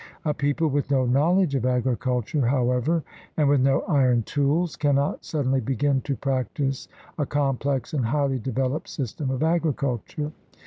[0.25, 3.03] A people with no knowledge of agriculture, however,
[3.37, 6.87] and with no iron tools can not suddenly begin to practice
[7.19, 10.31] a complex and highly developed system of agriculture.